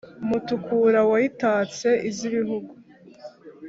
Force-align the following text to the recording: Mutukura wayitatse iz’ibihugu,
Mutukura 0.27 0.99
wayitatse 1.11 1.89
iz’ibihugu, 2.09 2.71